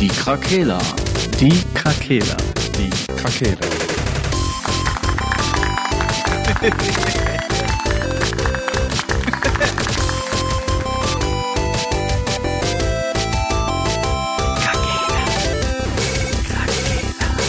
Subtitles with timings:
[0.00, 0.78] Die Krakela.
[1.38, 2.36] Die Krakela.
[2.76, 3.58] Die Krakela.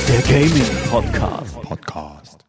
[0.08, 1.62] Der Gaming Podcast.
[1.64, 2.46] Podcast.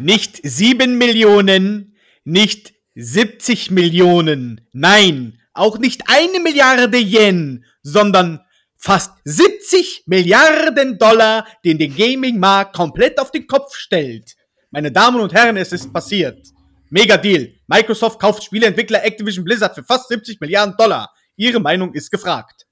[0.00, 1.94] Nicht 7 Millionen,
[2.24, 8.40] nicht 70 Millionen, nein, auch nicht eine Milliarde Yen, sondern
[8.84, 14.34] fast 70 Milliarden Dollar, den der Gaming-Markt komplett auf den Kopf stellt.
[14.70, 16.48] Meine Damen und Herren, es ist passiert.
[16.90, 17.54] Mega Deal.
[17.66, 21.10] Microsoft kauft Spieleentwickler Activision Blizzard für fast 70 Milliarden Dollar.
[21.36, 22.66] Ihre Meinung ist gefragt.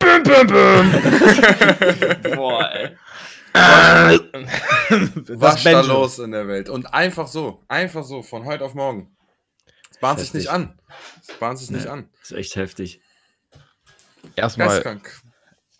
[2.34, 2.96] Boah, ey.
[5.28, 6.68] Was ist da los in der Welt?
[6.68, 9.16] Und einfach so, einfach so, von heute auf morgen.
[9.92, 10.76] Es bahnt sich nicht an.
[11.20, 12.08] Es bahnt sich nicht an.
[12.22, 13.00] ist echt heftig.
[14.36, 15.00] Erstmal.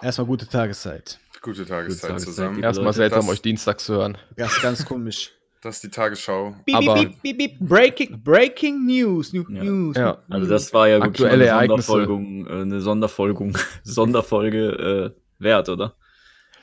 [0.02, 1.18] Erstmal gute Tageszeit.
[1.42, 2.62] Gute Tageszeit Tageszeit, zusammen.
[2.62, 4.18] erstmal seltsam, das- euch dienstags zu hören.
[4.36, 5.32] Ist ganz komisch.
[5.62, 6.54] Das ist die Tagesschau.
[6.64, 9.32] Beep, Aber- beep, beep, beep, breaking, breaking News.
[9.34, 9.62] New, Ja.
[9.64, 9.96] News.
[9.96, 10.22] Ja.
[10.30, 11.82] Also das war ja wirklich Aktuelle eine Ereignisse.
[11.86, 15.96] Sonderfolgung, äh, eine Sonderfolgung, Sonderfolge äh, wert, oder?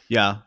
[0.08, 0.44] Ja.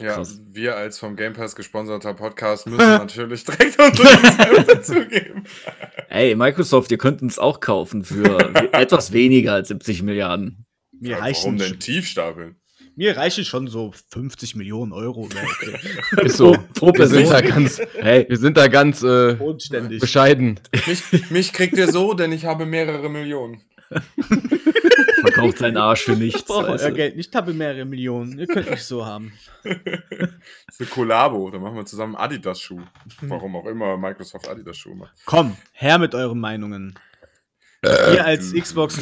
[0.00, 0.40] Ja, Krass.
[0.50, 5.44] wir als vom Game Pass gesponserter Podcast müssen natürlich direkt unsere dazugeben.
[6.08, 8.38] Ey, Microsoft, ihr könnt uns auch kaufen für
[8.72, 10.63] etwas weniger als 70 Milliarden.
[11.04, 12.56] Mir Warum reichen, denn tiefstapeln?
[12.96, 15.28] mir reichen schon so 50 Millionen Euro.
[15.30, 15.46] wäre
[16.12, 16.26] Okay.
[16.26, 16.56] Ist so.
[16.74, 17.54] Pro Wir sind da Person.
[17.54, 19.36] ganz, Hey, wir sind da ganz äh,
[20.00, 20.60] bescheiden.
[20.86, 23.60] Mich, mich kriegt ihr so, denn ich habe mehrere Millionen.
[25.20, 26.40] verkauft seinen Arsch für nichts.
[26.40, 26.90] Ich brauche euer.
[26.90, 28.38] Geld nicht, ich habe mehrere Millionen.
[28.38, 29.32] Ihr könnt mich so haben.
[29.62, 32.80] Das ist eine Kollabo, da machen wir zusammen Adidas-Schuh.
[33.22, 35.14] Warum auch immer Microsoft Adidas-Schuh macht.
[35.26, 36.98] Komm, her mit euren Meinungen.
[37.84, 38.98] Ihr als Xbox.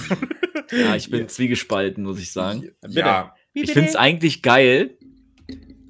[0.73, 2.70] Ja, ich bin zwiegespalten, muss ich sagen.
[2.89, 4.97] Ja, Ich finde es eigentlich geil,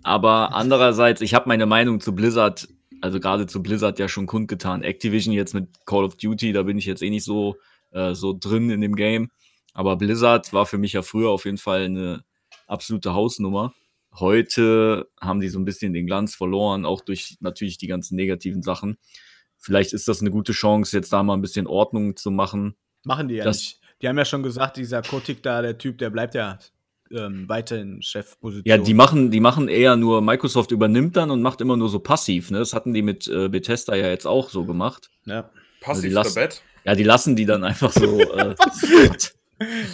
[0.02, 2.68] aber andererseits, ich habe meine Meinung zu Blizzard,
[3.00, 4.82] also gerade zu Blizzard ja schon kundgetan.
[4.82, 7.56] Activision jetzt mit Call of Duty, da bin ich jetzt eh nicht so,
[7.92, 9.30] äh, so drin in dem Game.
[9.74, 12.24] Aber Blizzard war für mich ja früher auf jeden Fall eine
[12.66, 13.72] absolute Hausnummer.
[14.14, 18.62] Heute haben die so ein bisschen den Glanz verloren, auch durch natürlich die ganzen negativen
[18.62, 18.98] Sachen.
[19.58, 22.74] Vielleicht ist das eine gute Chance, jetzt da mal ein bisschen Ordnung zu machen.
[23.04, 23.78] Machen die ja Das- nicht.
[24.02, 26.58] Die haben ja schon gesagt, dieser Kotik da, der Typ, der bleibt ja
[27.10, 28.64] ähm, weiterhin Chefposition.
[28.66, 32.00] Ja, die machen, die machen eher nur, Microsoft übernimmt dann und macht immer nur so
[32.00, 32.50] passiv.
[32.50, 32.58] Ne?
[32.58, 35.10] Das hatten die mit äh, Bethesda ja jetzt auch so gemacht.
[35.24, 35.48] Ja.
[35.80, 36.62] passiv die der lassen- Bett.
[36.84, 38.54] Ja, die lassen die dann einfach so, äh,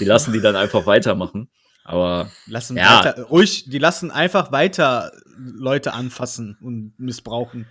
[0.00, 1.48] die lassen die dann einfach weitermachen.
[1.84, 2.98] Aber Lassen Ja.
[3.04, 7.66] weiter, ruhig, die lassen einfach weiter Leute anfassen und missbrauchen.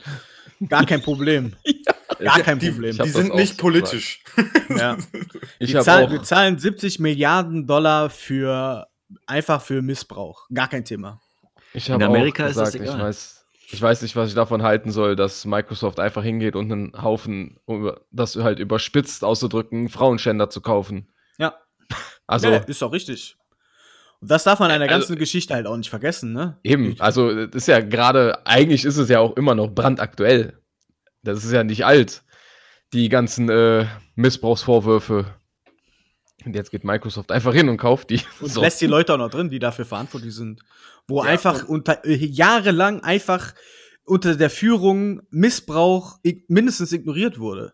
[0.67, 1.53] Gar kein Problem.
[2.19, 2.91] Gar kein Die, Problem.
[2.91, 4.23] die das sind nicht so politisch.
[4.69, 4.97] Ja.
[5.59, 6.11] Ich Wir, auch.
[6.11, 8.88] wir zahlen 70 Milliarden Dollar für
[9.25, 10.47] einfach für Missbrauch.
[10.53, 11.19] Gar kein Thema.
[11.73, 13.07] Ich In Amerika auch ist das gesagt, ich egal.
[13.07, 17.01] weiß, ich weiß nicht, was ich davon halten soll, dass Microsoft einfach hingeht und einen
[17.01, 21.09] Haufen, um das halt überspitzt auszudrücken, Frauenschänder zu kaufen.
[21.38, 21.56] Ja.
[22.27, 23.35] Also ja, ist doch richtig.
[24.19, 26.59] Und das darf man in der Also- ganzen Geschichte halt auch nicht vergessen, ne?
[26.63, 30.59] eben, also das ist ja gerade, eigentlich ist es ja auch immer noch brandaktuell.
[31.23, 32.23] Das ist ja nicht alt,
[32.94, 33.85] die ganzen äh,
[34.16, 35.25] Missbrauchsvorwürfe.
[36.45, 38.22] Und jetzt geht Microsoft einfach hin und kauft die.
[38.39, 38.61] Und So.
[38.61, 40.61] lässt die Leute auch noch drin, die dafür verantwortlich sind.
[41.07, 43.53] Wo Ja, einfach unter, äh, jahrelang einfach
[44.06, 46.17] unter der Führung Missbrauch
[46.47, 47.73] mindestens ignoriert wurde.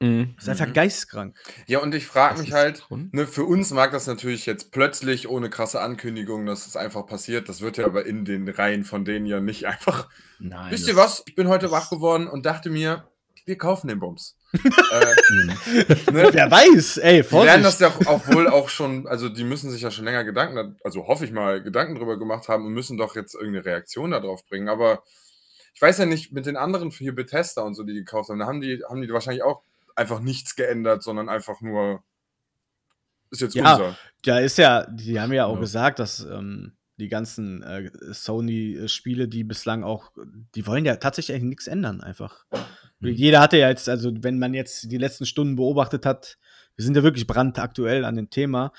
[0.00, 0.34] Mhm.
[0.36, 1.34] Das ist einfach geistkrank.
[1.66, 5.48] Ja, und ich frage mich halt, ne, für uns mag das natürlich jetzt plötzlich ohne
[5.48, 7.48] krasse Ankündigung, dass es einfach passiert.
[7.48, 10.08] Das wird ja aber in den Reihen von denen ja nicht einfach.
[10.38, 10.70] nein.
[10.70, 11.22] Wisst ihr was?
[11.26, 13.08] Ich bin heute wach geworden und dachte mir,
[13.46, 14.36] wir kaufen den Bums.
[14.52, 15.56] äh, ne?
[16.32, 18.06] Wer weiß, ey, Die werden das Vorsicht.
[18.06, 21.24] ja auch wohl auch schon, also die müssen sich ja schon länger Gedanken, also hoffe
[21.24, 24.68] ich mal, Gedanken drüber gemacht haben und müssen doch jetzt irgendeine Reaktion darauf bringen.
[24.68, 25.02] Aber
[25.74, 28.46] ich weiß ja nicht, mit den anderen hier Bethesda und so, die gekauft haben, da
[28.46, 29.62] haben die, haben die wahrscheinlich auch
[29.96, 32.02] einfach nichts geändert, sondern einfach nur
[33.30, 33.72] ist jetzt Ja.
[33.72, 33.96] unser.
[34.24, 35.60] Ja, ist ja, die haben ja auch Ja.
[35.60, 40.12] gesagt, dass ähm, die ganzen äh, Sony-Spiele, die bislang auch,
[40.54, 42.46] die wollen ja tatsächlich nichts ändern, einfach.
[43.00, 43.08] Mhm.
[43.08, 46.38] Jeder hatte ja jetzt, also wenn man jetzt die letzten Stunden beobachtet hat,
[46.76, 48.72] wir sind ja wirklich brandaktuell an dem Thema.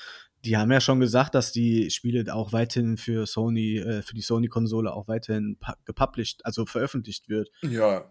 [0.47, 4.21] Die haben ja schon gesagt, dass die Spiele auch weiterhin für Sony, äh, für die
[4.21, 7.49] Sony-Konsole auch weiterhin pu- gepublished, also veröffentlicht wird.
[7.63, 8.09] Ja.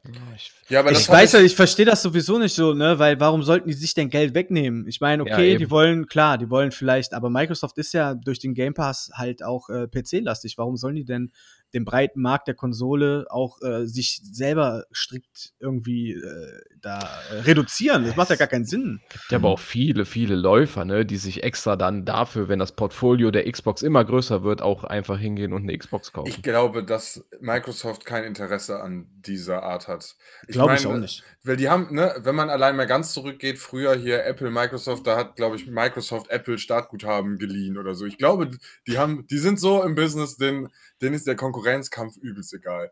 [0.69, 3.69] Ja, aber ich weiß ja, ich verstehe das sowieso nicht so, ne, weil warum sollten
[3.69, 4.87] die sich denn Geld wegnehmen?
[4.87, 5.59] Ich meine, Ja, okay, eben.
[5.61, 9.43] die wollen, klar, die wollen vielleicht, aber Microsoft ist ja durch den Game Pass halt
[9.43, 10.59] auch äh, PC-lastig.
[10.59, 11.33] Warum sollen die denn
[11.75, 18.05] den breiten Markt der Konsole auch äh, sich selber strikt irgendwie äh, da äh, reduzieren.
[18.05, 19.01] Das macht ja gar keinen Sinn.
[19.11, 22.73] gibt ja aber auch viele, viele Läufer, ne, die sich extra dann dafür, wenn das
[22.73, 26.29] Portfolio der Xbox immer größer wird, auch einfach hingehen und eine Xbox kaufen.
[26.29, 30.17] Ich glaube, dass Microsoft kein Interesse an dieser Art hat.
[30.47, 31.25] Glaube ich auch nicht.
[31.43, 35.17] Weil die haben, ne, wenn man allein mal ganz zurückgeht, früher hier Apple, Microsoft, da
[35.17, 38.07] hat, glaube ich, Microsoft Apple Startguthaben geliehen oder so.
[38.07, 38.51] Ich glaube,
[38.87, 40.69] die haben, die sind so im Business, denen,
[41.03, 42.91] denen ist der Konkurrenzkampf übelst egal.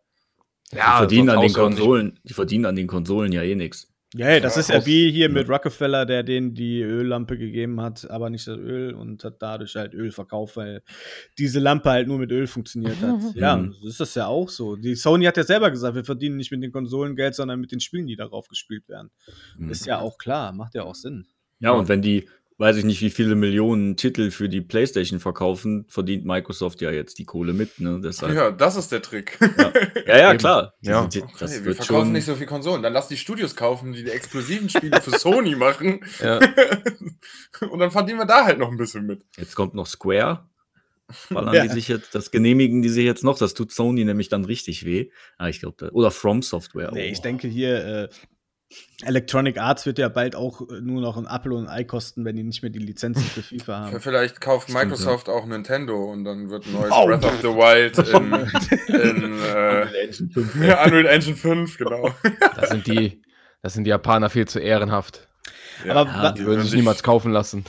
[0.73, 3.91] die verdienen an den Konsolen, die verdienen an den Konsolen ja eh nichts.
[4.17, 7.81] Ja, ja, das Ja, ist ja wie hier mit Rockefeller, der denen die Öllampe gegeben
[7.81, 10.83] hat, aber nicht das Öl und hat dadurch halt Öl verkauft, weil
[11.37, 13.19] diese Lampe halt nur mit Öl funktioniert hat.
[13.35, 13.73] ja, Mhm.
[13.73, 14.77] so ist das ja auch so.
[14.77, 17.73] Die Sony hat ja selber gesagt, wir verdienen nicht mit den Konsolen Geld, sondern mit
[17.73, 19.11] den Spielen, die darauf gespielt werden.
[19.59, 19.71] Mhm.
[19.71, 21.27] Ist ja auch klar, macht ja auch Sinn.
[21.59, 22.29] Ja, und wenn die,
[22.59, 27.19] weiß ich nicht, wie viele Millionen Titel für die PlayStation verkaufen, verdient Microsoft ja jetzt
[27.19, 28.01] die Kohle mit, ne?
[28.03, 28.35] Deshalb.
[28.35, 29.39] Ja, das ist der Trick.
[29.41, 29.73] Ja,
[30.19, 30.39] ja, Eben.
[30.39, 30.75] klar.
[30.83, 31.09] Die Ja.
[31.11, 32.13] sind- Okay, das wir wird verkaufen schon.
[32.13, 32.83] nicht so viel Konsolen.
[32.83, 36.01] Dann lass die Studios kaufen, die die exklusiven Spiele für Sony machen.
[36.23, 36.39] Ja.
[37.71, 39.23] Und dann verdienen wir da halt noch ein bisschen mit.
[39.37, 40.47] Jetzt kommt noch Square.
[41.29, 41.63] Ballern Ja.
[41.65, 44.87] die sich jetzt, das genehmigen die sich jetzt noch, das tut Sony nämlich dann richtig
[44.87, 45.11] weh.
[45.37, 46.91] Ah, ich glaube, oder From Software.
[46.93, 47.13] Nee, auch.
[47.13, 48.09] ich denke hier, äh,
[49.05, 52.25] Electronic Arts wird ja bald auch äh, nur noch ein Apple und ein Ei kosten,
[52.25, 54.01] wenn die nicht mehr die Lizenzen für FIFA haben.
[54.01, 57.07] Vielleicht kauft Stimmt, Microsoft auch Nintendo und dann wird ein neues Oh.
[57.07, 58.95] Breath of the Wild in,
[59.29, 62.15] in äh, ja, Unreal Engine 5, genau.
[62.57, 63.23] Das sind die,
[63.63, 65.29] das sind die Japaner viel zu ehrenhaft.
[65.89, 67.65] Aber, Ja, wa- Die würden sich niemals kaufen lassen.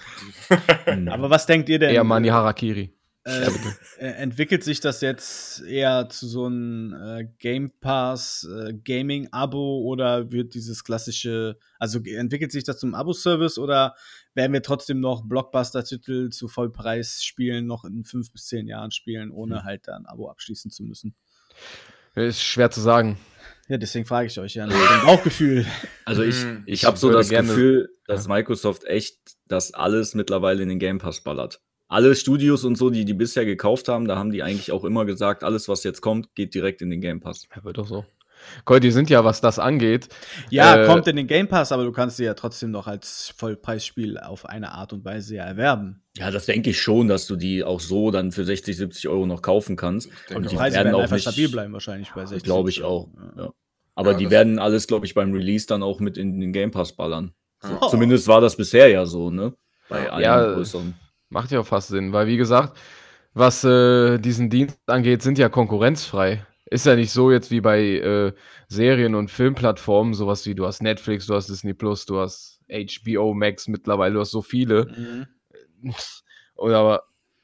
[1.09, 1.89] Aber was denkt ihr denn?
[1.93, 2.94] Eher Mani Harakiri.
[3.27, 3.49] Äh,
[3.97, 9.81] äh, entwickelt sich das jetzt eher zu so einem äh, Game Pass äh, Gaming Abo
[9.81, 13.95] oder wird dieses klassische, also entwickelt sich das zum Abo-Service oder
[14.35, 19.31] werden wir trotzdem noch Blockbuster-Titel zu Vollpreis spielen, noch in fünf bis zehn Jahren spielen,
[19.31, 21.15] ohne halt da ein Abo abschließen zu müssen?
[22.13, 23.17] Ist schwer zu sagen.
[23.67, 25.65] Ja, deswegen frage ich euch ja nach dem Bauchgefühl.
[26.05, 26.61] Also ich, Hm.
[26.67, 29.17] ich habe so das gerne- Gefühl, dass Microsoft echt
[29.47, 31.59] das alles mittlerweile in den Game Pass ballert.
[31.87, 35.05] Alle Studios und so, die die bisher gekauft haben, da haben die eigentlich auch immer
[35.05, 37.47] gesagt, alles was jetzt kommt, geht direkt in den Game Pass.
[37.55, 38.05] Ja, wird doch so.
[38.69, 40.09] Cool, die sind ja, was das angeht.
[40.49, 43.33] Ja, Äh, kommt in den Game Pass, aber du kannst sie ja trotzdem noch als
[43.37, 46.01] Vollpreisspiel auf eine Art und Weise ja erwerben.
[46.17, 49.25] Ja, das denke ich schon, dass du die auch so dann für 60, 70 Euro
[49.25, 50.09] noch kaufen kannst.
[50.33, 50.55] Und die.
[50.55, 52.43] Preise werden werden auch einfach nicht- stabil bleiben wahrscheinlich bei 60.
[52.43, 53.07] Glaube ich auch.
[53.37, 53.51] Ja.
[53.95, 56.71] Aber Ja, die werden alles, glaube ich, beim Release dann auch mit in den Game
[56.71, 57.31] Pass ballern.
[57.63, 57.87] Oh.
[57.87, 59.53] Zumindest war das bisher ja so, ne?
[59.87, 60.93] Bei allen Ja, größeren.
[61.29, 62.77] Macht ja auch fast Sinn, weil wie gesagt,
[63.33, 66.45] was äh, diesen Dienst angeht, sind ja konkurrenzfrei.
[66.65, 68.33] Ist ja nicht so jetzt wie bei äh,
[68.67, 73.33] Serien- und Filmplattformen, sowas wie du hast Netflix, du hast Disney Plus, du hast HBO
[73.33, 75.27] Max mittlerweile, du hast so viele.
[75.83, 75.93] Mhm.
[76.55, 77.03] Oder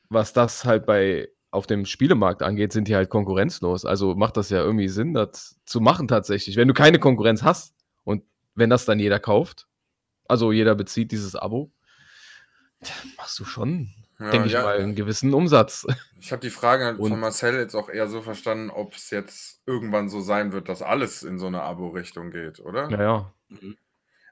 [0.10, 3.86] was das halt bei auf dem Spielemarkt angeht, sind die halt konkurrenzlos.
[3.86, 6.56] Also macht das ja irgendwie Sinn, das zu machen tatsächlich.
[6.56, 7.76] Wenn du keine Konkurrenz hast
[8.06, 8.24] und
[8.56, 9.68] wenn das dann jeder kauft,
[10.28, 11.72] also jeder bezieht dieses Abo,
[13.18, 13.90] machst du schon,
[14.20, 14.64] Ja, denke ich ja.
[14.64, 15.86] mal, einen gewissen Umsatz.
[16.20, 19.62] Ich habe die Frage Und- von Marcel jetzt auch eher so verstanden, ob es jetzt
[19.66, 22.90] irgendwann so sein wird, dass alles in so eine Abo-Richtung geht, oder?
[22.90, 23.34] Naja,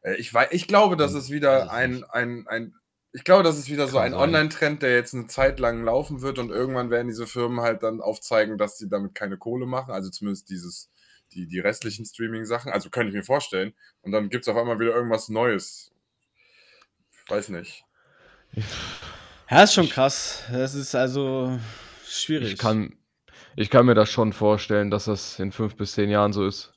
[0.01, 2.73] Äh, Ich, wei- ich glaube, das ist Weiß wieder ein, ein, ein,
[3.11, 4.13] ich glaube, das ist wieder so ein.
[4.13, 7.99] Online-Trend, der jetzt eine Zeit lang laufen wird und irgendwann werden diese Firmen halt dann
[8.01, 10.89] aufzeigen, dass sie damit keine Kohle machen, also zumindest dieses,
[11.33, 13.73] die, die restlichen Streaming-Sachen, also könnte ich mir vorstellen.
[14.01, 15.91] Und dann gibt es auf einmal wieder irgendwas Neues.
[17.27, 17.83] Weiß nicht.
[19.49, 20.43] Ja, ist schon krass.
[20.51, 21.57] Das ist also
[22.07, 22.53] schwierig.
[22.53, 22.93] ich kann,
[23.55, 26.73] ich kann mir das schon vorstellen, dass das in fünf bis zehn Jahren so ist.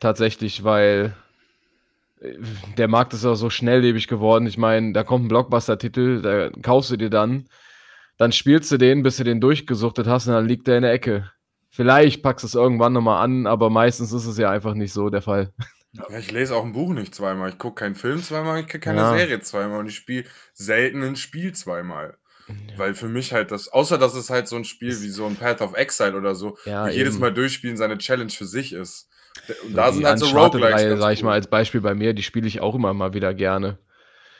[0.00, 1.14] Tatsächlich, weil
[2.20, 2.34] äh,
[2.78, 4.46] der Markt ist auch so schnelllebig geworden.
[4.46, 7.48] Ich meine, da kommt ein Blockbuster-Titel, da kaufst du dir dann,
[8.16, 10.92] dann spielst du den, bis du den durchgesuchtet hast und dann liegt der in der
[10.92, 11.30] Ecke.
[11.70, 15.08] Vielleicht packst du es irgendwann nochmal an, aber meistens ist es ja einfach nicht so
[15.10, 15.52] der Fall.
[15.92, 17.50] Ja, ich lese auch ein Buch nicht zweimal.
[17.50, 19.16] Ich gucke keinen Film zweimal, ich gucke keine Ja.
[19.16, 22.16] Serie zweimal und ich spiele selten ein Spiel zweimal.
[22.76, 25.36] Weil für mich halt das, außer dass es halt so ein Spiel wie so ein
[25.36, 27.18] Path of Exile oder so, Ja, wo jedes.
[27.18, 29.08] Mal durchspielen seine Challenge für sich ist.
[29.64, 32.22] Und So da sind halt so Roguelikes sag ich mal, als Beispiel bei mir, die
[32.22, 33.78] spiele ich auch immer mal wieder gerne.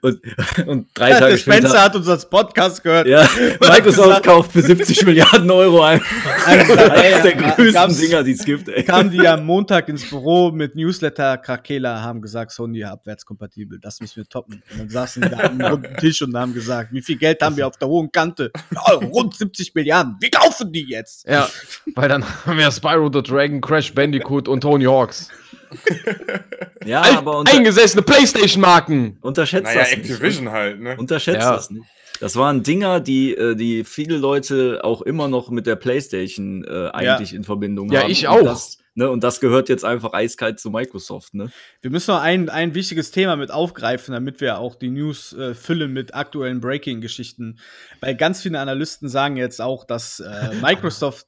[0.00, 0.20] Und,
[0.66, 1.82] und drei Der Tage Spencer später.
[1.84, 3.06] hat uns als Podcast gehört.
[3.06, 3.28] Ja,
[3.60, 6.00] Microsoft gesagt- kauft für 70 Milliarden Euro ein.
[6.46, 8.82] Also, Eines der ja, größten Dinger, die es gibt, ey.
[8.82, 11.36] kamen die am Montag ins Büro mit Newsletter.
[11.36, 13.78] Krakela haben gesagt, Sony abwärtskompatibel.
[13.78, 14.62] Das müssen wir toppen.
[14.72, 17.66] Und dann saßen wir am runden Tisch und haben gesagt, wie viel Geld haben wir
[17.66, 18.50] auf der hohen Kante?
[18.74, 20.16] Ja, rund 70 Milliarden.
[20.20, 21.28] Wir kaufen die jetzt.
[21.28, 21.48] Ja,
[21.94, 25.28] weil dann haben wir Spyro the Dragon, Crash Bandicoot und Tony Hawks.
[26.84, 29.18] Ja, Al- aber unter, Eingesessene Playstation-Marken.
[29.20, 30.10] unterschätzt Naja, das nicht.
[30.10, 30.96] Activision halt, ne?
[30.96, 31.52] Unterschätzt Ja.
[31.54, 31.84] das nicht.
[32.20, 36.88] Das waren Dinger, die, äh, die viele Leute auch immer noch mit der PlayStation äh,
[36.92, 38.10] eigentlich in Verbindung Ja, haben.
[38.10, 38.42] ich Und auch.
[38.42, 41.34] Das, ne, und das gehört jetzt einfach eiskalt zu Microsoft.
[41.34, 41.50] Ne?
[41.80, 45.54] Wir müssen noch ein, ein wichtiges Thema mit aufgreifen, damit wir auch die News äh,
[45.54, 47.58] füllen mit aktuellen Breaking-Geschichten.
[48.00, 51.26] Weil ganz viele Analysten sagen jetzt auch, dass äh, Microsoft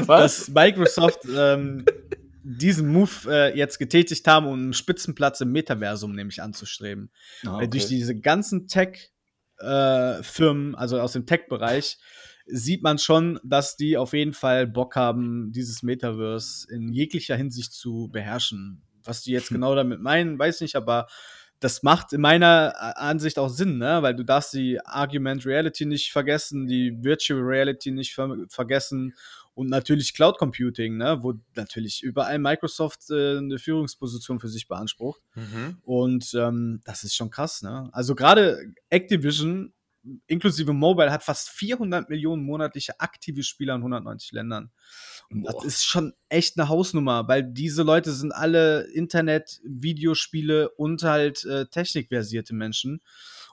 [0.06, 1.84] dass Microsoft ähm,
[2.44, 7.10] diesen Move äh, jetzt getätigt haben, um einen Spitzenplatz im Metaversum nämlich anzustreben.
[7.46, 8.66] Ah, Weil durch diese ganzen
[9.58, 11.98] Tech-Firmen, also aus dem Tech-Bereich,
[12.46, 17.72] sieht man schon, dass die auf jeden Fall Bock haben, dieses Metaverse in jeglicher Hinsicht
[17.72, 18.82] zu beherrschen.
[19.04, 19.56] Was die jetzt Hm.
[19.56, 21.06] genau damit meinen, weiß nicht, aber
[21.60, 24.02] das macht in meiner A- Ansicht auch Sinn, ne?
[24.02, 29.14] Weil du darfst die Argument Reality nicht vergessen, die Virtual Reality nicht ver vergessen
[29.54, 31.18] und natürlich Cloud Computing, ne?
[31.22, 35.22] Wo natürlich überall Microsoft äh, eine Führungsposition für sich beansprucht.
[35.34, 35.78] Mhm.
[35.82, 37.88] Und ähm, das ist schon krass, ne?
[37.92, 39.72] Also gerade Activision
[40.26, 44.70] inklusive Mobile hat fast 400 Millionen monatliche aktive Spieler in 190 Ländern.
[45.30, 45.64] Und das Boah.
[45.64, 51.66] ist schon echt eine Hausnummer, weil diese Leute sind alle Internet, Videospiele und halt äh,
[51.66, 53.00] technikversierte Menschen.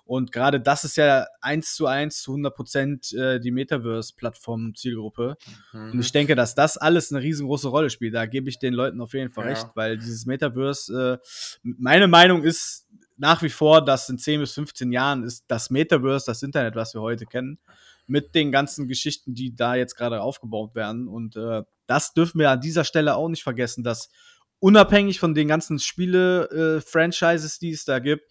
[0.09, 5.37] Und gerade das ist ja eins zu eins zu 100 Prozent äh, die Metaverse-Plattform-Zielgruppe.
[5.71, 5.91] Mhm.
[5.91, 8.15] Und ich denke, dass das alles eine riesengroße Rolle spielt.
[8.15, 9.49] Da gebe ich den Leuten auf jeden Fall Ja.
[9.51, 11.27] recht, weil dieses Metaverse, äh,
[11.61, 12.87] meine Meinung ist
[13.17, 16.95] nach wie vor, dass in 10 bis 15 Jahren ist das Metaverse das Internet, was
[16.95, 17.59] wir heute kennen,
[18.07, 21.07] mit den ganzen Geschichten, die da jetzt gerade aufgebaut werden.
[21.07, 24.09] Und äh, das dürfen wir an dieser Stelle auch nicht vergessen, dass
[24.57, 28.23] unabhängig von den ganzen Spiele-Franchises, die es da gibt,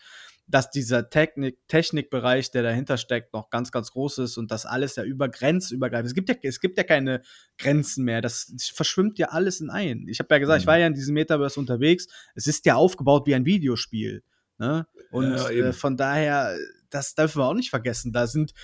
[0.49, 4.97] dass dieser Technik, Technikbereich, der dahinter steckt, noch ganz, ganz groß ist und das alles
[4.97, 6.09] ja über grenzübergreifend.
[6.09, 7.23] Es gibt ja, es gibt ja keine
[7.59, 8.23] Grenzen mehr.
[8.23, 10.07] Das verschwimmt ja alles in ein.
[10.09, 12.09] Ich habe ja gesagt, ich war ja in diesem Metaverse unterwegs.
[12.35, 14.23] Es ist ja aufgebaut wie ein Videospiel.
[14.57, 14.87] Ne?
[15.11, 16.57] Und Ja, äh, von daher,
[16.89, 18.13] das dürfen wir auch nicht vergessen.
[18.13, 18.55] Da sind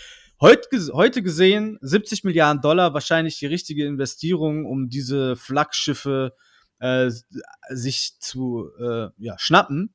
[0.40, 6.34] heute, heute gesehen 70 Milliarden Dollar wahrscheinlich die richtige Investierung, um diese Flaggschiffe
[6.80, 7.10] äh,
[7.70, 9.94] sich zu äh, ja, schnappen.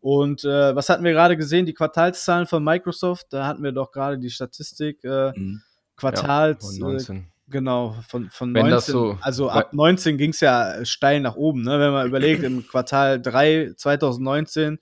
[0.00, 1.66] Und äh, was hatten wir gerade gesehen?
[1.66, 5.62] Die Quartalszahlen von Microsoft, da hatten wir doch gerade die Statistik, äh, Mhm.
[5.96, 7.26] Quartals, Und äh, 19.
[7.48, 8.70] genau, von, von Wenn 19.
[8.76, 11.80] das so- also ab 19 ging es ja steil nach oben, ne?
[11.80, 14.78] Wenn man überlegt, im Quartal 3 2019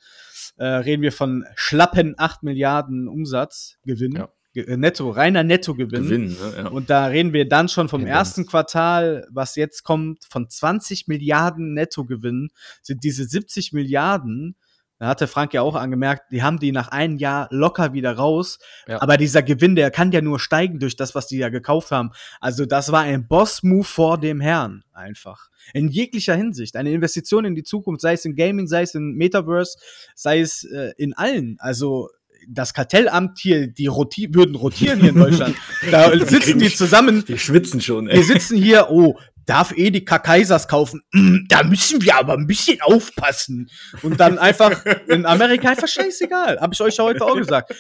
[0.59, 4.13] äh, reden wir von schlappen 8 Milliarden Umsatzgewinn.
[4.17, 4.29] Ja.
[4.55, 6.03] Äh, Netto, reiner Nettogewinn.
[6.05, 6.55] Gewinn, ne?
[6.57, 6.69] ja.
[6.69, 8.19] Und da reden wir dann schon vom Tendenz.
[8.19, 12.49] ersten Quartal, was jetzt kommt, von 20 Milliarden Nettogewinn,
[12.83, 14.57] sind diese 70 Milliarden.
[14.99, 18.59] Da hatte Frank ja auch angemerkt, die haben die nach einem Jahr locker wieder raus.
[18.89, 19.03] Ja.
[19.03, 22.13] Aber dieser Gewinn, der kann ja nur steigen durch das, was die ja gekauft haben.
[22.41, 25.49] Also das war ein Boss-Move vor dem Herrn einfach.
[25.75, 26.77] In jeglicher Hinsicht.
[26.77, 29.77] Eine Investition in die Zukunft, sei es in Gaming, sei es in Metaverse,
[30.15, 31.57] sei es äh, in allen.
[31.59, 32.09] Also
[32.49, 35.57] das Kartellamt hier, die roti würden rotieren hier in Deutschland.
[35.91, 38.23] da sitzen die zusammen, Die schwitzen schon, wir ey.
[38.23, 41.03] sitzen hier, oh, darf Edeka Kaisers kaufen?
[41.13, 43.71] Mm, da müssen wir aber ein bisschen aufpassen.
[44.03, 46.61] Und dann einfach in Amerika einfach scheißegal.
[46.61, 47.75] Habe ich euch ja heute auch gesagt.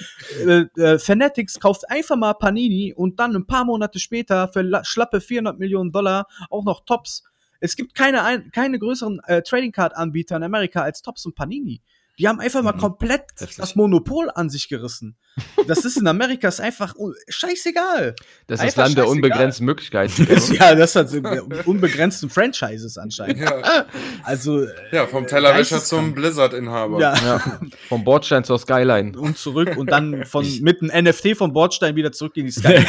[0.46, 4.84] Äh, äh, Fanatics kauft einfach mal Panini und dann ein paar Monate später für la-
[4.84, 7.24] schlappe 400 Millionen Dollar auch noch Tops.
[7.60, 11.34] Es gibt keine, ein, keine größeren äh, Trading Card Anbieter in Amerika als Tops und
[11.34, 11.80] Panini.
[12.18, 12.78] Die haben einfach mal Mhm.
[12.78, 13.56] komplett Heftig.
[13.58, 15.16] das Monopol an sich gerissen.
[15.66, 16.94] Das ist in Amerika ist einfach
[17.28, 18.14] scheißegal.
[18.46, 20.26] Das ist das Einfach Land der unbegrenzten Möglichkeiten.
[20.54, 21.18] ja, das hat so
[21.66, 23.40] unbegrenzten Franchises anscheinend.
[23.40, 23.86] Ja,
[24.24, 27.00] Also, ja, vom Tellerwäscher zum Blizzard-Inhaber.
[27.00, 27.60] ja, ja.
[27.88, 29.18] Vom Bordstein zur Skyline.
[29.18, 32.86] und zurück und dann von mit einem NFT vom Bordstein wieder zurück in die Skyline.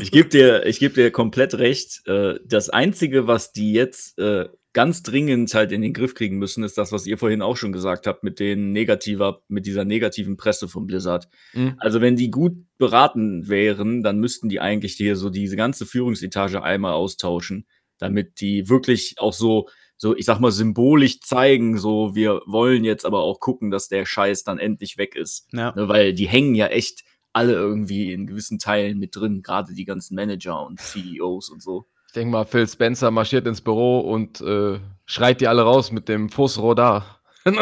[0.00, 2.02] ich gebe dir, ich geb dir komplett recht.
[2.06, 6.64] Äh, Das Einzige, was die jetzt äh, ganz dringend halt in den Griff kriegen müssen,
[6.64, 10.36] ist das, was ihr vorhin auch schon gesagt habt, mit den negativer, mit dieser negativen
[10.36, 11.28] Presse von Blizzard.
[11.54, 11.76] Mhm.
[11.78, 16.62] Also wenn die gut beraten wären, dann müssten die eigentlich hier so diese ganze Führungsetage
[16.62, 17.66] einmal austauschen,
[17.98, 23.06] damit die wirklich auch so, so, ich sag mal, symbolisch zeigen, so, wir wollen jetzt
[23.06, 25.46] aber auch gucken, dass der Scheiß dann endlich weg ist.
[25.52, 25.72] ja.
[25.76, 29.84] Ne, weil die hängen ja echt alle irgendwie in gewissen Teilen mit drin, gerade die
[29.84, 31.86] ganzen Manager und CEOs und so.
[32.14, 36.08] Ich denke mal, Phil Spencer marschiert ins Büro und äh, schreit die alle raus mit
[36.08, 37.04] dem Fussrohr da.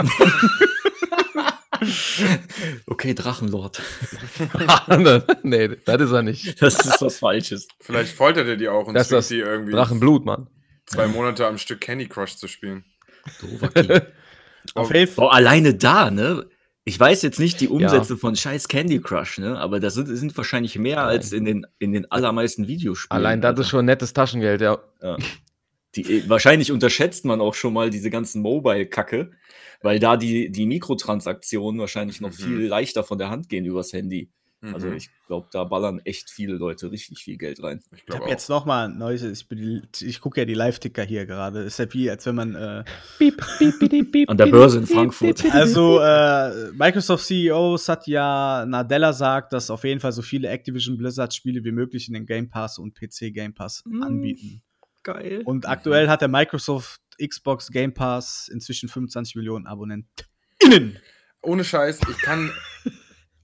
[2.86, 3.80] Okay, Drachenlord.
[5.42, 6.62] nee, das ist er nicht.
[6.62, 7.66] Das ist was Falsches.
[7.80, 10.46] Vielleicht foltert er die auch und Das ist zwingt das die irgendwie Drachenblut, Mann.
[10.86, 12.84] zwei Monate am Stück Candy Crush zu spielen.
[13.40, 13.70] Doofer.
[14.74, 15.24] Auf jeden Fall.
[15.24, 16.46] Boah, alleine da, ne?
[16.84, 19.56] Ich weiß jetzt nicht die Umsätze von scheiß Candy Crush, ne?
[19.58, 21.06] Aber das sind, sind wahrscheinlich mehr Nein.
[21.06, 23.16] als in den, in den allermeisten Videospielen.
[23.24, 23.60] Allein das Alter.
[23.60, 24.78] ist schon nettes Taschengeld, ja.
[25.00, 25.16] Ja.
[25.94, 29.30] Die, äh, wahrscheinlich unterschätzt man auch schon mal diese ganzen Mobile-Kacke,
[29.82, 32.42] weil da die, die Mikrotransaktionen wahrscheinlich noch Mhm.
[32.42, 34.30] viel leichter von der Hand gehen übers Handy.
[34.62, 34.94] Also Mhm.
[34.96, 37.82] ich glaube, da ballern echt viele Leute richtig viel Geld rein.
[37.92, 39.22] ich Ich habe jetzt noch mal ein neues.
[39.24, 39.46] Ich,
[40.02, 41.62] ich gucke ja die Live-Ticker hier gerade.
[41.62, 42.54] Ist ja wie, als wenn man.
[42.54, 42.84] Äh,
[43.18, 45.44] piep, piep, piep, An der Börse in Frankfurt.
[45.52, 51.64] also, äh, Microsoft CEO Satya Nadella sagt, dass auf jeden Fall so viele Activision Blizzard-Spiele
[51.64, 54.02] wie möglich in den Game Pass und PC Game Pass Mm.
[54.04, 54.62] anbieten.
[55.02, 55.42] Geil.
[55.44, 60.98] Und aktuell hat der Microsoft Xbox Game Pass inzwischen 25 Millionen AbonnentInnen.
[61.42, 62.52] Ohne Scheiß, ich kann,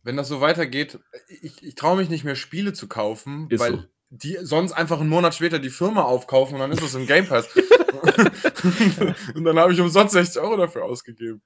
[0.08, 0.98] wenn das so weitergeht,
[1.28, 3.84] ich, ich traue mich nicht mehr Spiele zu kaufen, Ist weil so.
[4.08, 7.26] die sonst einfach einen Monat später die Firma aufkaufen und dann ist es im Game
[7.26, 7.46] Pass.
[9.34, 11.42] und dann habe ich umsonst 60 Euro dafür ausgegeben.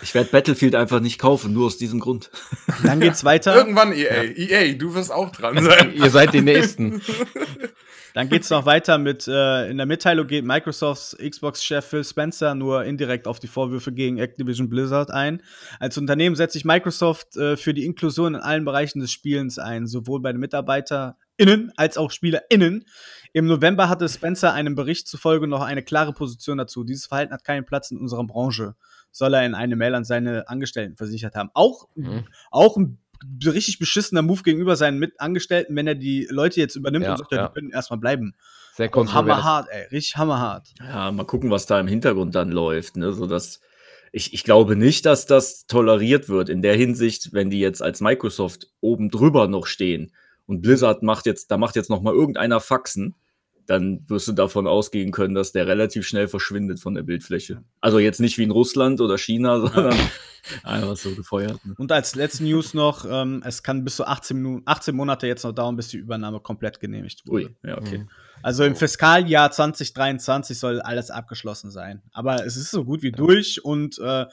[0.00, 2.30] Ich werde Battlefield einfach nicht kaufen, nur aus diesem Grund.
[2.84, 3.56] Dann geht's weiter.
[3.56, 4.22] Irgendwann EA.
[4.22, 5.92] EA, du wirst auch dran sein.
[5.92, 7.02] Ihr seid die Nächsten.
[8.14, 12.84] Dann geht's noch weiter mit, äh, in der Mitteilung geht Microsofts Xbox-Chef Phil Spencer nur
[12.84, 15.42] indirekt auf die Vorwürfe gegen Activision Blizzard ein.
[15.80, 19.88] Als Unternehmen setzt sich Microsoft äh, für die Inklusion in allen Bereichen des Spielens ein,
[19.88, 22.84] sowohl bei den MitarbeiterInnen als auch SpielerInnen.
[23.32, 26.84] Im November hatte Spencer einem Bericht zufolge noch eine klare Position dazu.
[26.84, 28.76] Dieses Verhalten hat keinen Platz in unserer Branche,
[29.10, 31.50] soll er in eine Mail an seine Angestellten versichert haben.
[31.52, 32.28] Auch, Mhm.
[32.52, 32.98] auch ein
[33.44, 37.32] richtig beschissener Move gegenüber seinen Mitangestellten, wenn er die Leute jetzt übernimmt Ja, und sagt,
[37.32, 37.48] ja, ja.
[37.48, 38.34] die können erstmal bleiben.
[38.76, 39.36] Sehr kontrovers.
[39.36, 39.86] Hammerhart, ey.
[39.92, 40.74] Richtig hammerhart.
[40.80, 42.96] Ja, mal gucken, was da im Hintergrund dann läuft.
[42.96, 43.12] Ne?
[43.12, 43.60] So dass
[44.12, 48.00] ich, ich glaube nicht, dass das toleriert wird in der Hinsicht, wenn die jetzt als
[48.00, 50.12] Microsoft oben drüber noch stehen
[50.46, 53.16] und Blizzard macht jetzt, da macht jetzt noch mal irgendeiner Faxen,
[53.66, 57.62] dann wirst du davon ausgehen können, dass der relativ schnell verschwindet von der Bildfläche.
[57.80, 59.96] Also jetzt nicht wie in Russland oder China, sondern
[60.62, 61.64] einfach so gefeuert.
[61.64, 61.74] Ne?
[61.78, 65.44] Und als letzte News noch, ähm, es kann bis zu 18, Minuten, 18 Monate jetzt
[65.44, 67.46] noch dauern, bis die Übernahme komplett genehmigt wurde.
[67.46, 68.06] Ui, ja, okay.
[68.42, 72.02] Also im Fiskaljahr 2023 soll alles abgeschlossen sein.
[72.12, 74.26] Aber es ist so gut wie durch und äh,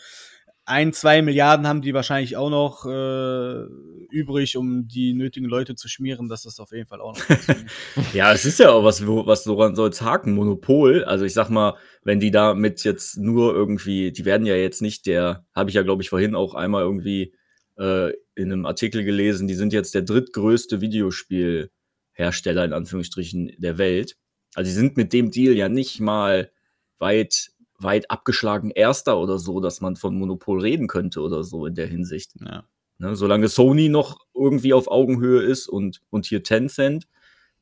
[0.65, 3.63] ein, zwei Milliarden haben die wahrscheinlich auch noch äh,
[4.11, 7.25] übrig, um die nötigen Leute zu schmieren, dass das auf jeden Fall auch noch.
[8.13, 10.33] Ja, es ist ja auch was, was woran soll es haken?
[10.33, 11.03] Monopol.
[11.03, 15.05] Also ich sag mal, wenn die damit jetzt nur irgendwie, die werden ja jetzt nicht
[15.07, 17.33] der, habe ich ja, glaube ich, vorhin auch einmal irgendwie
[17.77, 24.15] äh, in einem Artikel gelesen, die sind jetzt der drittgrößte Videospielhersteller in Anführungsstrichen der Welt.
[24.53, 26.51] Also die sind mit dem Deal ja nicht mal
[26.99, 27.51] weit,
[27.83, 31.87] weit abgeschlagen Erster oder so, dass man von Monopol reden könnte oder so in der
[31.87, 32.31] Hinsicht.
[32.39, 32.63] ja.
[32.97, 37.07] Ne, solange Sony noch irgendwie auf Augenhöhe ist und, und hier Tencent,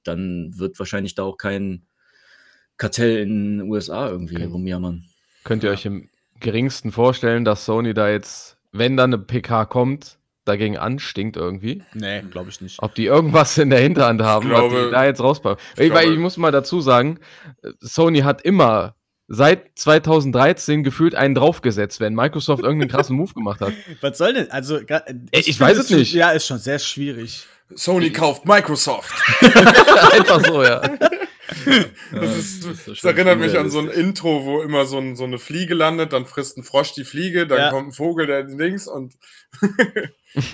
[0.04, 1.86] dann wird wahrscheinlich da auch kein
[2.78, 4.46] Kartell in den USA irgendwie Okay.
[4.46, 5.06] rumjammern.
[5.46, 6.10] Könnt ihr euch im
[6.42, 11.84] geringsten vorstellen, dass Sony da jetzt, wenn da eine PK kommt, dagegen anstinkt irgendwie?
[11.94, 12.82] Nee, glaube ich nicht.
[12.82, 15.64] Ob die irgendwas in der Hinterhand haben, was glaube- die da jetzt rauspacken.
[15.78, 17.20] ich Ich, weil glaube- ich muss mal dazu sagen,
[17.80, 18.96] Sony hat immer
[19.30, 23.74] seit 2013 gefühlt einen draufgesetzt, wenn Microsoft irgendeinen krassen Move gemacht hat.
[24.02, 24.52] Was soll denn?
[24.52, 26.14] Also, gra- Ich find weiß es schon- nicht.
[26.14, 27.46] Ja, ist schon sehr schwierig.
[27.76, 29.14] Sony kauft Microsoft.
[30.12, 30.82] Einfach so, ja.
[32.12, 33.90] Das, ist, das ist das schon erinnert mich an so ein.
[33.90, 37.46] Intro, wo immer so, ein, so eine Fliege landet, dann frisst ein Frosch die Fliege,
[37.48, 37.70] dann Ja.
[37.70, 39.14] kommt ein Vogel, der links und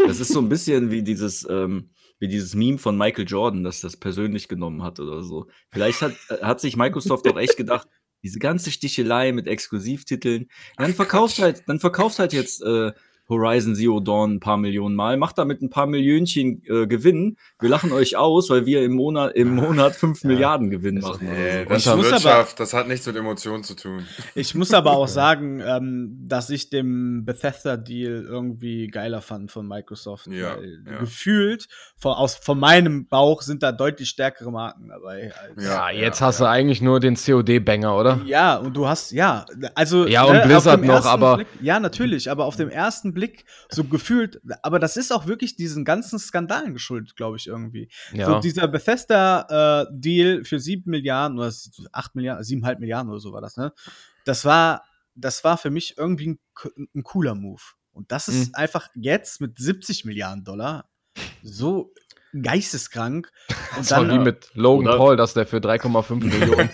[0.05, 3.81] Das ist so ein bisschen wie dieses, ähm, wie dieses Meme von Michael Jordan, das
[3.81, 5.47] das persönlich genommen hat oder so.
[5.71, 7.87] Vielleicht hat, äh, hat sich Microsoft auch echt gedacht,
[8.25, 12.91] diese ganze Stichelei mit Exklusivtiteln, dann verkauft halt, dann verkauft halt jetzt äh,
[13.27, 17.37] Horizon Zero Dawn ein paar Millionen Mal, macht damit ein paar Millionchen äh, Gewinn.
[17.59, 21.27] Wir lachen euch aus, weil wir im Monat, im Monat 5 Milliarden Gewinn machen.
[21.27, 24.05] äh, Oder das ist muss aber- Wirtschaft, das hat nichts mit Emotionen zu tun.
[24.35, 30.27] Ich muss aber auch sagen, ähm, dass ich den Bethesda-Deal irgendwie geiler fand von Microsoft.
[30.27, 30.99] Ja, weil ja.
[30.99, 35.31] Gefühlt, von, aus, von meinem Bauch sind da deutlich stärkere Marken dabei.
[35.33, 36.45] Als, Ja, Ja, jetzt ja, hast ja.
[36.45, 38.21] du eigentlich nur den COD-Banger, oder?
[38.25, 40.05] Ja, und du hast, ja, also.
[40.05, 43.83] Ja, und auf Blizzard noch, aber- Blick, ja, natürlich, aber auf dem ersten Blick so
[43.83, 47.89] gefühlt, aber das ist auch wirklich diesen ganzen Skandalen geschuldet, glaube ich, irgendwie.
[48.13, 48.27] Ja.
[48.27, 51.51] So dieser Bethesda-Deal für 7 Milliarden oder
[51.91, 53.73] 8 Milliarden, 7,5 Milliarden oder so war das, ne?
[54.25, 54.83] Das war,
[55.15, 56.39] das war für mich irgendwie ein,
[56.93, 57.61] ein cooler Move.
[57.91, 58.55] Und das ist Mhm.
[58.55, 60.89] einfach jetzt mit 70 Milliarden Dollar
[61.41, 61.93] so
[62.41, 63.31] geisteskrank.
[63.75, 66.69] Und Das war dann, wie mit Logan Oder- Paul, dass der für 3,5 Millionen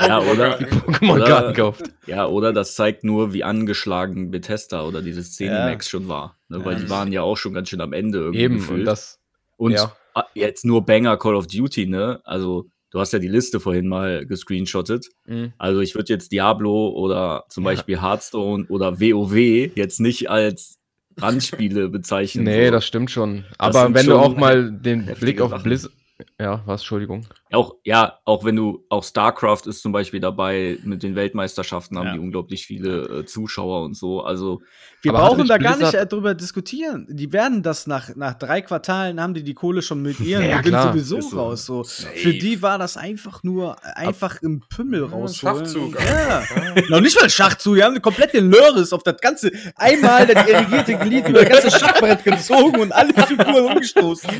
[0.00, 0.56] Ja, oder?
[0.58, 1.84] die Pokémon-Karten kauft.
[2.06, 6.36] Ja, oder das zeigt nur, wie angeschlagen Bethesda oder dieses Cinemax schon war.
[6.48, 6.64] Ne?
[6.64, 8.86] Weil Ja, die waren ja auch schon ganz schön am Ende irgendwie Eben, und gefühlt.
[8.86, 9.18] das,
[9.56, 9.92] Und ja.
[10.14, 12.20] ah, jetzt nur Banger Call of Duty, ne?
[12.24, 15.06] Also, du hast ja die Liste vorhin mal gescreenshottet.
[15.26, 15.52] mh.
[15.58, 19.34] Also, ich würde jetzt Diablo oder zum Beispiel Hearthstone oder WoW
[19.74, 20.78] jetzt nicht als
[21.18, 22.44] Randspiele bezeichnen.
[22.44, 22.72] nee, so.
[22.72, 23.44] das stimmt schon.
[23.58, 25.62] Aber wenn du auch mal den Blick auf.
[25.62, 25.92] Blizzard.
[26.40, 27.26] Ja, was, Entschuldigung.
[27.52, 32.06] Auch, ja, auch wenn du, auch StarCraft ist zum Beispiel dabei, mit den Weltmeisterschaften haben
[32.08, 32.12] Ja.
[32.14, 34.22] die unglaublich viele äh, Zuschauer und so.
[34.22, 34.62] Also,
[35.02, 37.06] wir brauchen da gar nicht äh, drüber diskutieren.
[37.08, 40.60] Die werden das nach, nach drei Quartalen, haben die die Kohle schon mit ihren Ja,
[40.60, 40.88] klar.
[40.92, 41.38] sowieso Ist so.
[41.38, 41.64] raus.
[41.66, 41.84] So.
[41.84, 42.16] Safe.
[42.16, 45.58] Für die war das einfach nur, äh, einfach im Pümmel rausholen.
[45.66, 45.96] Schachzug.
[46.00, 46.42] Ja.
[46.88, 50.96] Noch nicht mal Schachzug, die haben komplett den Lörres auf das ganze, einmal das irrigierte
[50.98, 54.30] Glied über das ganze Schachbrett gezogen und alle Figuren umgestoßen.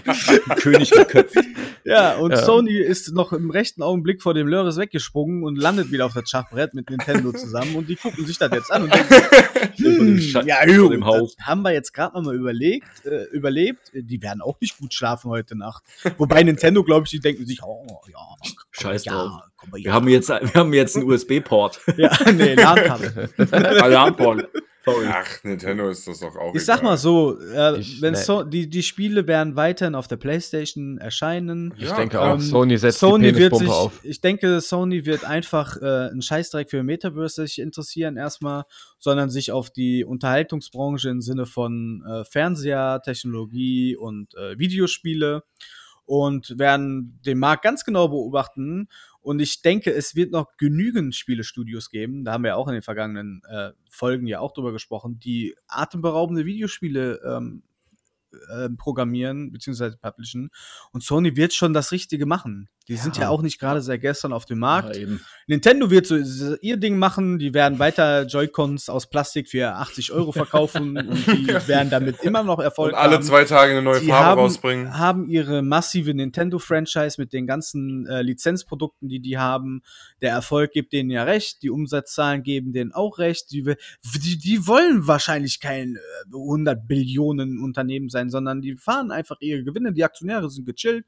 [0.56, 1.36] König geköpft.
[1.84, 2.38] Ja, und Ja.
[2.44, 6.28] Sony ist noch im rechten Augenblick vor dem Lörres weggesprungen und landet wieder auf das
[6.28, 9.14] Schachbrett mit Nintendo zusammen und die gucken sich das jetzt an und denken,
[9.76, 10.56] hm, ja,
[11.04, 11.36] Haus.
[11.36, 13.90] das haben wir jetzt gerade mal überlegt, äh, überlebt.
[13.94, 15.82] Die werden auch nicht gut schlafen heute Nacht.
[16.18, 18.18] Wobei Nintendo, glaube ich, die denken sich, oh, ja,
[18.72, 19.42] Scheiß ja, drauf.
[19.56, 21.80] komm Wir haben jetzt, wir haben jetzt einen USB-Port.
[21.96, 23.30] ja, nee, LAN-Kabel.
[24.88, 25.06] Sorry.
[25.10, 26.90] Ach, Nintendo ist das doch auch Ich sag egal.
[26.92, 31.74] mal so, äh, Ich- wenn so, die, die Spiele werden weiterhin auf der Playstation erscheinen.
[31.76, 33.98] Ich Ja, denke auch, Sony setzt Sony die wird sich, auf.
[34.04, 38.62] ich denke, Sony wird einfach äh, einen Scheißdreck für Metaverse sich interessieren erstmal,
[38.98, 45.42] sondern sich auf die Unterhaltungsbranche im Sinne von äh, Fernseher, Technologie und äh, Videospiele
[46.04, 48.88] und werden den Markt ganz genau beobachten.
[49.26, 52.82] Und ich denke, es wird noch genügend Spielestudios geben, da haben wir auch in den
[52.82, 57.64] vergangenen äh, Folgen ja auch drüber gesprochen, die atemberaubende Videospiele ähm,
[58.50, 59.96] äh, programmieren bzw.
[60.00, 60.50] publishen.
[60.92, 62.68] Und Sony wird schon das Richtige machen.
[62.88, 64.96] Die sind ja auch nicht gerade seit gestern auf dem Markt.
[64.96, 65.08] Ja.
[65.48, 66.16] Nintendo wird so
[66.60, 67.38] ihr Ding machen.
[67.38, 72.44] Die werden weiter Joy-Cons aus Plastik für 80 Euro verkaufen und die werden damit immer
[72.44, 73.24] noch Erfolg Und alle haben.
[73.24, 74.98] zwei Tage eine neue Die Farbe haben, rausbringen.
[74.98, 79.82] haben ihre massive Nintendo-Franchise mit den ganzen äh, Lizenzprodukten, die die haben.
[80.22, 83.50] Der Erfolg gibt denen ja recht, die Umsatzzahlen geben denen auch recht.
[83.50, 83.62] Die,
[84.22, 86.00] die, die wollen wahrscheinlich kein äh,
[86.32, 89.92] 100 Billionen Unternehmen sein, sondern die fahren einfach ihre Gewinne.
[89.92, 91.04] Die Aktionäre sind gechillt.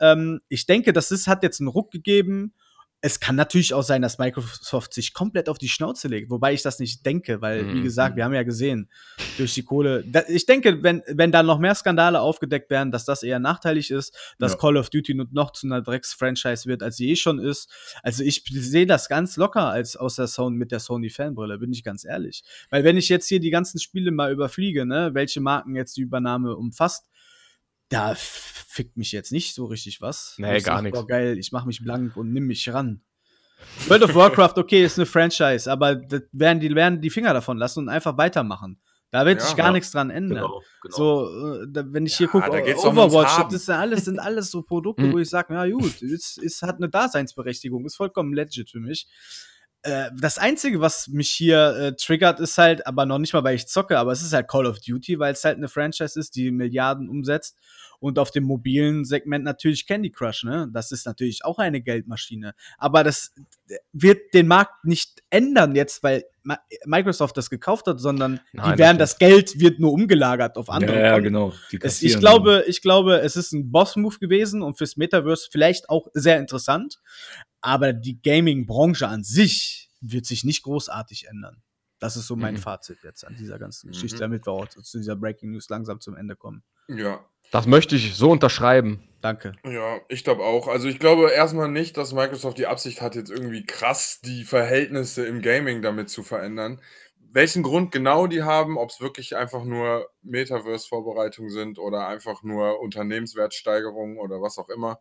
[0.00, 2.54] Ähm, ich denke, das ist, hat jetzt einen Ruck gegeben.
[3.00, 6.62] Es kann natürlich auch sein, dass Microsoft sich komplett auf die Schnauze legt, wobei ich
[6.62, 7.82] das nicht denke, weil, wie Mhm.
[7.82, 8.90] gesagt, wir haben ja gesehen,
[9.36, 10.02] durch die Kohle.
[10.06, 13.90] Da, ich denke, wenn, wenn da noch mehr Skandale aufgedeckt werden, dass das eher nachteilig
[13.90, 14.58] ist, dass Ja.
[14.58, 17.68] Call of Duty nun noch zu einer Drecks-Franchise wird, als sie eh schon ist.
[18.02, 21.84] Also ich sehe das ganz locker als aus der Sony, mit der Sony-Fanbrille, bin ich
[21.84, 22.44] ganz ehrlich.
[22.70, 26.02] Weil wenn ich jetzt hier die ganzen Spiele mal überfliege, ne, welche Marken jetzt die
[26.02, 27.04] Übernahme umfasst,
[27.88, 30.34] da fickt mich jetzt nicht so richtig was.
[30.38, 30.82] Nee, Ich gar.
[30.82, 33.02] Boah, geil, ich mach mich blank und nimm mich ran.
[33.88, 37.56] World of Warcraft, okay, ist eine Franchise, aber das werden die werden die Finger davon
[37.56, 38.80] lassen und einfach weitermachen.
[39.10, 39.72] Da wird Ja, sich gar ja.
[39.72, 40.38] nichts dran ändern.
[40.42, 40.96] Genau, genau.
[40.96, 43.52] So, äh, da, wenn ich hier Ja, gucke, doch nur ums Overwatch, Haben.
[43.52, 45.12] das ist ja alles, sind alles so Produkte, Mhm.
[45.12, 49.06] wo ich sage, ja gut, es, es hat eine Daseinsberechtigung, ist vollkommen legit für mich.
[49.86, 53.54] Äh, das Einzige, was mich hier äh, triggert, ist halt, aber noch nicht mal, weil
[53.54, 56.34] ich zocke, aber es ist halt Call of Duty, weil es halt eine Franchise ist,
[56.34, 57.56] die Milliarden umsetzt.
[57.98, 60.68] Und auf dem mobilen Segment natürlich Candy Crush, ne?
[60.70, 62.54] Das ist natürlich auch eine Geldmaschine.
[62.76, 63.32] Aber das
[63.92, 66.24] wird den Markt nicht ändern jetzt, weil
[66.84, 70.68] Microsoft das gekauft hat, sondern Nein, die werden, das das Geld wird nur umgelagert auf
[70.68, 70.94] andere.
[70.94, 71.52] ja, ja, genau.
[71.80, 76.08] Es, ich glaube, ich glaube, es ist ein Boss-Move gewesen und fürs Metaverse vielleicht auch
[76.12, 77.00] sehr interessant.
[77.60, 81.62] Aber die Gaming-Branche an sich wird sich nicht großartig ändern.
[81.98, 82.58] Das ist so mein Mhm.
[82.58, 84.20] Fazit jetzt an dieser ganzen Geschichte, Mhm.
[84.20, 86.62] damit wir auch zu dieser Breaking News langsam zum Ende kommen.
[86.88, 87.24] Ja.
[87.52, 89.08] Das möchte ich so unterschreiben.
[89.22, 89.52] Danke.
[89.64, 90.68] Ja, ich glaube auch.
[90.68, 95.24] Also ich glaube erstmal nicht, dass Microsoft die Absicht hat, jetzt irgendwie krass die Verhältnisse
[95.26, 96.80] im Gaming damit zu verändern.
[97.30, 102.80] Welchen Grund genau die haben, ob es wirklich einfach nur Metaverse-Vorbereitungen sind oder einfach nur
[102.80, 104.98] Unternehmenswertsteigerungen oder was auch immer,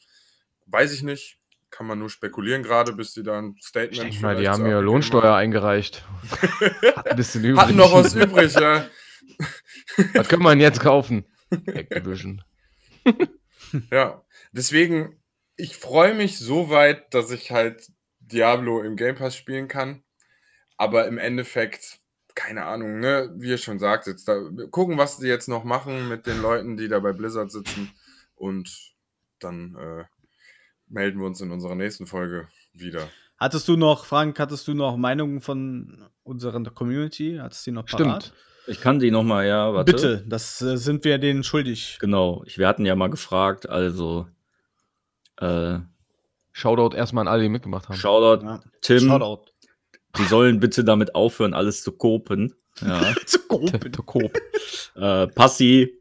[0.67, 1.39] weiß ich nicht.
[1.75, 4.65] Kann man nur spekulieren, gerade bis die da ein Ich Statement denke mal, die haben
[4.65, 6.05] ja Lohnsteuer eingereicht.
[6.95, 7.61] Hat ein bisschen übrig.
[7.61, 8.87] Hatten noch was übrig, ja.
[10.13, 11.25] Was können wir denn jetzt kaufen?
[11.49, 12.41] Activision.
[13.91, 15.21] Ja, deswegen,
[15.57, 20.01] ich freue mich so weit, dass ich halt Diablo im Game Pass spielen kann.
[20.77, 21.99] Aber im Endeffekt,
[22.35, 24.39] keine Ahnung, ne, wie ihr schon sagt, jetzt da,
[24.71, 27.91] gucken, was die jetzt noch machen mit den Leuten, die da bei Blizzard sitzen.
[28.35, 28.93] Und
[29.39, 30.05] dann äh,
[30.87, 33.07] melden wir uns in unserer nächsten Folge wieder.
[33.37, 37.37] Hattest du noch, Frank, hattest du noch Meinungen von unserer Community?
[37.41, 38.23] Hattest du die noch parat?
[38.23, 38.33] Stimmt.
[38.67, 39.91] Ich kann die noch mal, ja, warte.
[39.91, 41.97] Bitte, das äh, sind wir denen schuldig.
[41.99, 42.43] Genau.
[42.47, 44.27] Ich, wir hatten ja mal gefragt, also
[45.37, 45.77] äh,
[46.51, 47.97] Shoutout erstmal an alle, die mitgemacht haben.
[47.97, 48.63] Shoutout Ja.
[48.81, 49.51] Tim, Shoutout.
[50.17, 52.55] die sollen bitte damit aufhören, alles zu kopen.
[52.81, 53.13] Ja.
[53.25, 53.39] Zu.
[53.49, 54.31] Der- der Coop.
[54.95, 55.93] äh, Passi,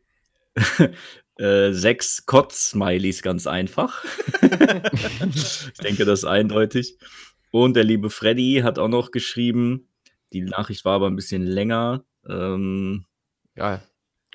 [1.37, 4.05] äh, sechs Kotz-Smileys, ganz einfach.
[5.35, 6.99] ich denke, das ist eindeutig.
[7.51, 9.89] Und der liebe Freddy hat auch noch geschrieben,
[10.33, 12.05] die Nachricht war aber ein bisschen länger.
[12.29, 13.05] Ähm,
[13.55, 13.81] Geil.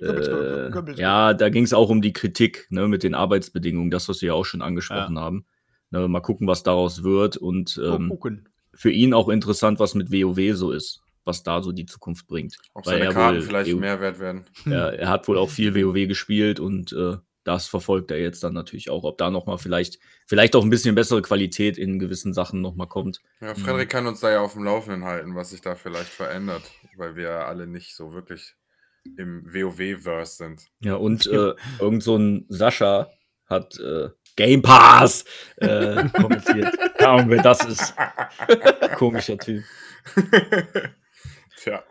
[0.01, 4.21] äh, ja, da ging es auch um die Kritik ne, mit den Arbeitsbedingungen, das, was
[4.21, 5.45] wir ja auch schon angesprochen haben.
[5.91, 7.35] Ne, mal gucken, was daraus wird.
[7.35, 8.17] Und ähm,
[8.73, 12.57] für ihn auch interessant, was mit WoW so ist, was da so die Zukunft bringt.
[12.73, 14.45] Ob Weil seine er Karten wohl vielleicht mehr wert werden.
[14.65, 18.53] er, er hat wohl auch viel WoW gespielt und äh, das verfolgt er jetzt dann
[18.53, 22.33] natürlich auch, ob da noch mal vielleicht, vielleicht auch ein bisschen bessere Qualität in gewissen
[22.33, 23.21] Sachen noch mal kommt.
[23.41, 26.63] Ja, Frederik kann uns da ja auf dem Laufenden halten, was sich da vielleicht verändert,
[26.97, 28.55] weil wir ja alle nicht so wirklich
[29.17, 30.67] im WoW-Verse sind.
[30.81, 33.09] Ja, und äh, irgend so ein Sascha
[33.45, 35.25] hat äh, Game Pass
[35.57, 36.77] äh, kommentiert.
[36.97, 37.93] Keine Ahnung, wer das ist.
[38.95, 39.63] Komischer Typ.
[41.61, 41.83] Tja.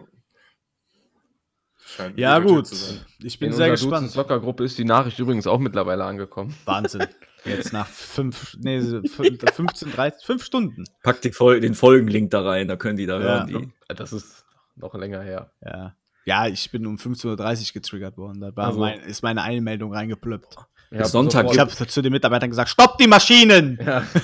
[1.85, 2.67] Scheint ein Ja, gut.
[2.67, 3.01] zu sein.
[3.23, 4.11] Ich bin In sehr unserer gespannt.
[4.11, 6.55] Soccer-Gruppe ist die Nachricht übrigens auch mittlerweile angekommen.
[6.65, 7.07] Wahnsinn.
[7.45, 10.85] Jetzt nach fünf, nee, fün- 15, 13, fünf Stunden.
[11.03, 13.23] Packt die Fol den Folgenlink da rein, da können die da Ja.
[13.47, 13.73] hören.
[13.89, 13.95] Die.
[13.95, 14.45] Das ist
[14.77, 15.53] noch länger her.
[15.65, 15.95] Ja.
[16.25, 18.41] Ja, ich bin um 15.30 Uhr getriggert worden.
[18.41, 18.81] Da war Also.
[18.81, 20.57] mein, ist meine Einmeldung reingeplöppt.
[20.91, 23.79] Ich hab Sonntag Ich habe zu den Mitarbeitern gesagt, stopp die Maschinen!
[23.85, 24.03] Ja.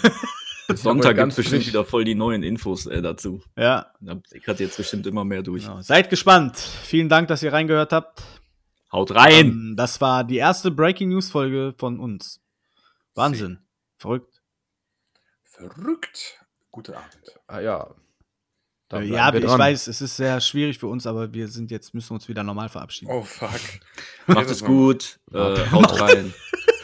[0.75, 1.69] Sonntag gibt ganz es bestimmt frisch.
[1.73, 3.43] wieder voll die neuen Infos äh, dazu.
[3.57, 5.65] Ja, Da hat jetzt bestimmt immer mehr durch.
[5.65, 5.81] genau.
[5.83, 6.57] Seid gespannt.
[6.59, 8.23] Vielen Dank, dass ihr reingehört habt.
[8.93, 9.47] Haut rein!
[9.49, 12.41] Ähm, das war die erste Breaking News Folge von uns.
[13.15, 13.59] Wahnsinn.
[13.99, 14.41] Verrückt.
[15.45, 16.41] Verrückt.
[16.71, 17.39] Gute Abend.
[17.47, 17.95] Ah, ja.
[18.89, 19.59] Da Äh, ja, wir ich dran.
[19.59, 22.69] weiß, es ist sehr schwierig für uns, aber wir sind jetzt, müssen uns wieder normal
[22.69, 23.11] verabschieden.
[23.13, 23.51] Oh, fuck.
[24.27, 25.19] Macht es gut.
[25.33, 25.39] Äh,
[25.71, 26.35] haut rein.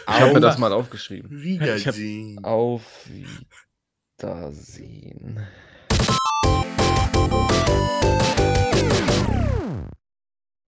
[0.09, 1.31] Ich habe mir das mal aufgeschrieben.
[1.43, 2.45] Wiedersehen.
[2.45, 3.47] Auf Wiedersehen
[4.21, 4.51] da.